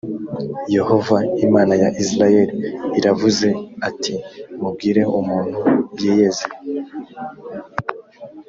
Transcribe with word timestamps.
yehova 0.75 1.17
imana 1.45 1.73
ya 1.83 1.89
isirayeli 2.01 2.55
iravuze 2.99 3.47
ati: 3.87 4.13
mubwire 4.59 5.01
umuntu 5.19 5.57
yiyeze 5.99 6.45